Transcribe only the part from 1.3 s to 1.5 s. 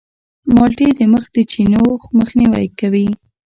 د